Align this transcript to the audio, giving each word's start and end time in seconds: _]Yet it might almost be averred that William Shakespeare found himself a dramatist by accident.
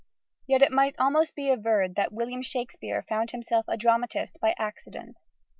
_]Yet 0.47 0.63
it 0.63 0.71
might 0.71 0.95
almost 0.97 1.35
be 1.35 1.51
averred 1.51 1.93
that 1.93 2.11
William 2.11 2.41
Shakespeare 2.41 3.03
found 3.07 3.29
himself 3.29 3.65
a 3.67 3.77
dramatist 3.77 4.39
by 4.39 4.55
accident. 4.57 5.19